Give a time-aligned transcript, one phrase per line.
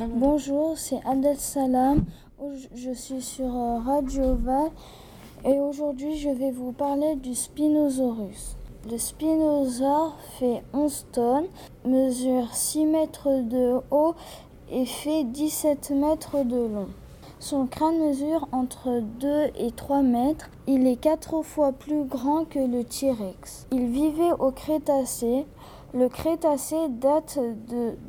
[0.00, 2.04] Bonjour, c'est Adel Salam.
[2.74, 4.72] Je suis sur euh, Radio Val
[5.44, 8.56] et aujourd'hui je vais vous parler du Spinosaurus.
[8.90, 11.46] Le spinosaure fait 11 tonnes,
[11.84, 14.16] mesure 6 mètres de haut
[14.68, 16.88] et fait 17 mètres de long.
[17.38, 20.50] Son crâne mesure entre 2 et 3 mètres.
[20.66, 23.68] Il est 4 fois plus grand que le T-Rex.
[23.70, 25.46] Il vivait au Crétacé.
[25.96, 27.38] Le Crétacé date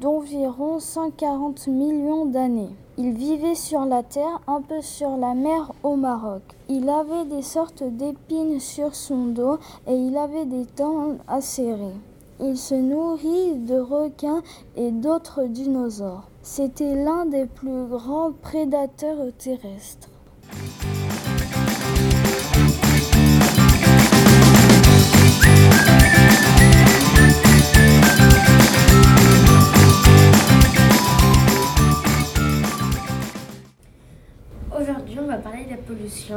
[0.01, 2.75] d'environ 140 millions d'années.
[2.97, 6.41] Il vivait sur la terre, un peu sur la mer au Maroc.
[6.67, 11.93] Il avait des sortes d'épines sur son dos et il avait des dents acérées.
[12.39, 14.41] Il se nourrit de requins
[14.75, 16.27] et d'autres dinosaures.
[16.41, 20.09] C'était l'un des plus grands prédateurs terrestres.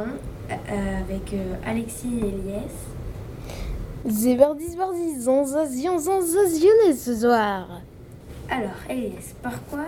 [0.01, 2.73] Euh, avec euh, Alexis et Elias.
[4.07, 7.81] Zébardis, bardis, zanzazion, zanzaziolet ce soir.
[8.49, 9.85] Alors, Elias, par quoi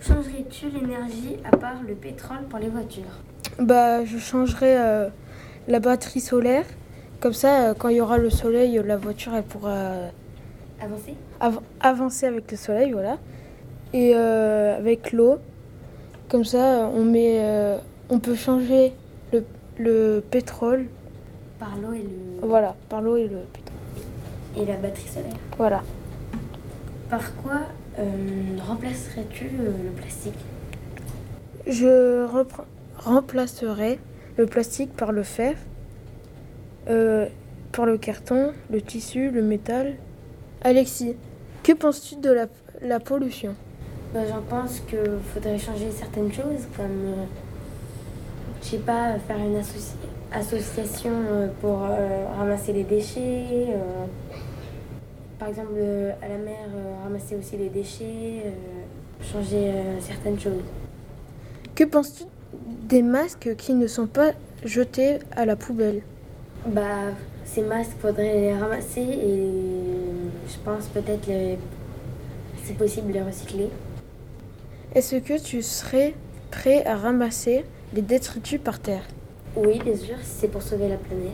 [0.00, 3.04] changerais-tu l'énergie à part le pétrole pour les voitures?
[3.58, 5.08] Bah, je changerais euh,
[5.68, 6.64] la batterie solaire.
[7.20, 10.08] Comme ça, euh, quand il y aura le soleil, la voiture, elle pourra euh,
[10.82, 11.14] Avancer?
[11.40, 13.16] av- avancer avec le soleil, voilà.
[13.92, 15.36] Et avec l'eau,
[16.28, 17.40] comme ça, on met,
[18.10, 18.92] on peut changer
[19.78, 19.84] le,
[20.16, 20.86] le pétrole,
[21.58, 22.46] Par l'eau et, le...
[22.46, 23.72] voilà, par l'eau et le pétrole.
[24.56, 25.32] et la batterie solaire.
[25.58, 25.82] Voilà.
[27.10, 27.60] Par quoi
[27.98, 28.02] euh,
[28.66, 30.34] remplacerais-tu euh, le plastique?
[31.66, 32.64] Je repre-
[32.96, 33.98] remplacerai
[34.36, 35.54] le plastique par le fer,
[36.88, 37.26] euh,
[37.72, 39.94] par le carton, le tissu, le métal.
[40.62, 41.14] Alexis,
[41.62, 42.46] que penses-tu de la,
[42.82, 43.54] la pollution?
[44.12, 44.98] Bah, J'en pense qu'il
[45.32, 47.24] faudrait changer certaines choses, comme, euh,
[48.64, 49.94] je sais pas, faire une associ-
[50.32, 53.68] association euh, pour euh, ramasser les déchets.
[53.70, 54.06] euh,
[55.38, 55.78] par exemple,
[56.22, 56.56] à la mer,
[57.02, 58.44] ramasser aussi les déchets,
[59.20, 60.62] changer certaines choses.
[61.74, 62.24] Que penses-tu
[62.88, 64.30] des masques qui ne sont pas
[64.64, 66.00] jetés à la poubelle?
[66.66, 67.10] Bah,
[67.44, 69.50] ces masques, faudrait les ramasser et
[70.48, 71.58] je pense peut-être, les...
[72.64, 73.68] c'est possible, les recycler.
[74.94, 76.14] Est-ce que tu serais
[76.50, 79.02] prêt à ramasser les détritus par terre
[79.56, 81.30] Oui, bien sûr, c'est pour sauver la planète.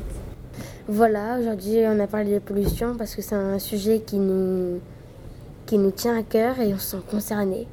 [0.88, 4.80] Voilà, aujourd'hui on a parlé de pollution parce que c'est un sujet qui nous,
[5.66, 7.66] qui nous tient à cœur et on se sent concerné.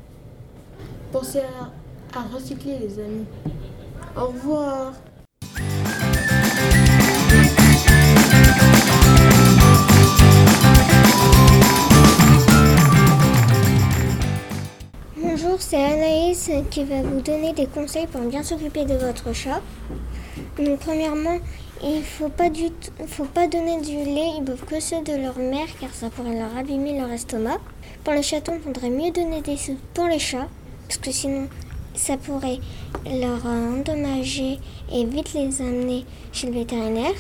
[1.12, 3.26] Pensez à, à recycler les amis.
[4.16, 4.94] Au revoir
[15.48, 19.62] Bonjour, c'est Anaïs qui va vous donner des conseils pour bien s'occuper de votre chat.
[20.58, 21.38] Donc, premièrement,
[21.82, 22.50] il faut pas
[23.08, 26.38] faut pas donner du lait, ils boivent que ceux de leur mère car ça pourrait
[26.38, 27.60] leur abîmer leur estomac.
[28.04, 30.50] Pour les chatons, il faudrait mieux donner des sous pour les chats
[30.88, 31.48] parce que sinon
[31.96, 32.60] ça pourrait
[33.06, 34.60] leur euh, endommager
[34.92, 37.16] et vite les amener chez le vétérinaire.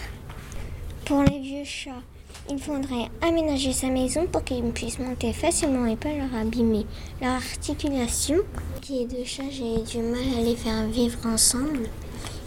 [1.05, 2.03] Pour les vieux chats,
[2.49, 6.85] il faudrait aménager sa maison pour qu'ils puissent monter facilement et pas leur abîmer
[7.21, 8.37] leur articulation.
[8.81, 11.89] Qui est de chat, j'ai du mal à les faire vivre ensemble.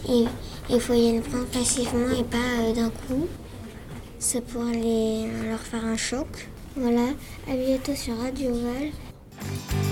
[0.09, 0.25] Et
[0.69, 3.27] il faut y aller prendre passivement et pas euh, d'un coup.
[4.51, 6.27] Pourrait les- leur faire un choc.
[6.75, 7.07] Voilà,
[7.49, 9.90] à bientôt sur Radio Val.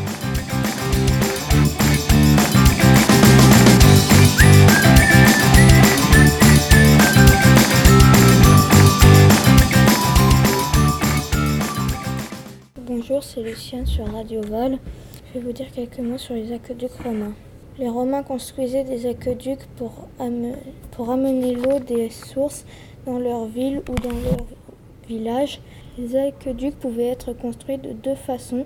[13.22, 14.78] C'est Lucienne sur Radio Val.
[15.28, 17.34] Je vais vous dire quelques mots sur les aqueducs romains.
[17.78, 20.08] Les Romains construisaient des aqueducs pour,
[20.92, 22.66] pour amener l'eau des sources
[23.06, 24.46] dans leur ville ou dans leur
[25.08, 25.60] village.
[25.98, 28.66] Les aqueducs pouvaient être construits de deux façons.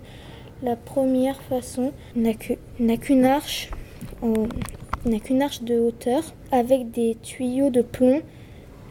[0.61, 2.33] La première façon n'a
[2.97, 3.71] qu'une arche,
[5.23, 8.21] qu'une arche de hauteur avec des tuyaux de plomb.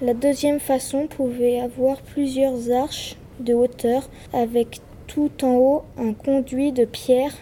[0.00, 4.80] La deuxième façon pouvait avoir plusieurs arches de hauteur avec
[5.14, 7.34] tout en haut un conduit de pierre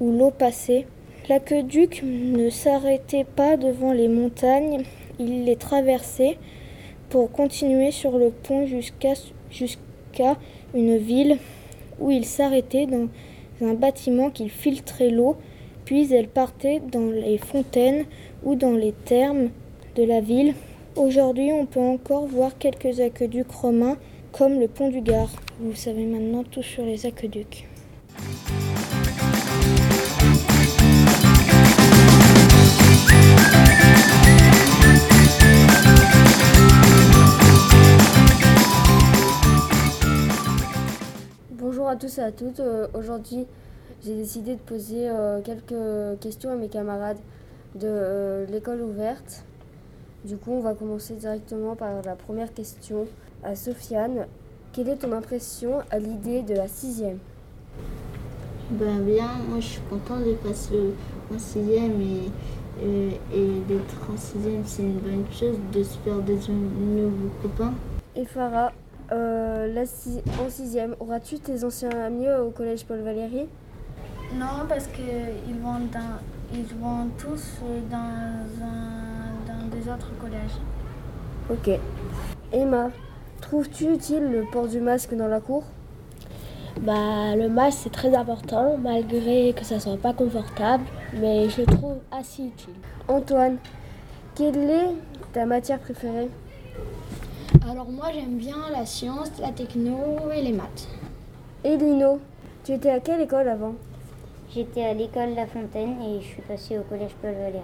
[0.00, 0.86] où l'eau passait.
[1.28, 4.82] L'aqueduc ne s'arrêtait pas devant les montagnes,
[5.20, 6.36] il les traversait
[7.08, 10.36] pour continuer sur le pont jusqu'à
[10.74, 11.38] une ville
[12.00, 13.08] où il s'arrêtait dans
[13.62, 15.36] un bâtiment qui filtrait l'eau,
[15.84, 18.04] puis elle partait dans les fontaines
[18.44, 19.50] ou dans les thermes
[19.94, 20.54] de la ville.
[20.96, 23.96] Aujourd'hui, on peut encore voir quelques aqueducs romains
[24.36, 25.30] comme le pont du Gard.
[25.60, 27.66] Vous savez maintenant tout sur les aqueducs.
[41.52, 42.60] Bonjour à tous et à toutes.
[42.60, 43.46] Euh, aujourd'hui,
[44.04, 47.18] j'ai décidé de poser euh, quelques questions à mes camarades
[47.74, 49.44] de euh, l'école ouverte.
[50.24, 53.06] Du coup, on va commencer directement par la première question
[53.44, 54.26] à Sofiane.
[54.72, 57.18] Quelle est ton impression à l'idée de la sixième?
[58.70, 60.92] Ben bien, moi je suis contente de passer
[61.32, 66.18] en sixième et, et, et d'être en sixième, c'est une bonne chose de se faire
[66.18, 67.74] des nouveaux copains.
[68.16, 68.72] Et Farah,
[69.12, 73.46] euh, la si- en sixième, auras-tu tes anciens amis au collège Paul Valéry?
[74.34, 76.18] Non, parce qu'ils vont, dans,
[76.52, 78.75] ils vont tous dans, un,
[79.88, 80.58] autres collèges.
[81.50, 81.78] Ok.
[82.52, 82.90] Emma,
[83.40, 85.64] trouves-tu utile le port du masque dans la cour?
[86.80, 90.84] Bah, le masque c'est très important, malgré que ça soit pas confortable,
[91.14, 92.74] mais je le trouve assez utile.
[93.08, 93.56] Antoine,
[94.34, 94.94] quelle est
[95.32, 96.28] ta matière préférée?
[97.68, 99.96] Alors moi j'aime bien la science, la techno
[100.34, 100.88] et les maths.
[101.64, 102.20] Et Lino,
[102.64, 103.74] tu étais à quelle école avant?
[104.54, 107.62] J'étais à l'école La Fontaine et je suis passée au collège Paul Valéry.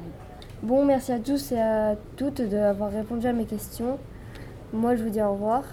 [0.63, 3.99] Bon, merci à tous et à toutes d'avoir répondu à mes questions.
[4.73, 5.65] Moi, je vous dis au revoir.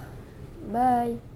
[0.72, 1.29] Bye